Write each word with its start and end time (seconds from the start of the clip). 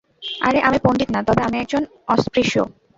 আরে, 0.41 0.59
আমি 0.61 0.77
পন্ডিত 0.85 1.09
না, 1.11 1.21
তবে 1.27 1.41
আমি 1.47 1.57
একজন 1.59 1.81
অস্পৃশ্য! 2.07 2.55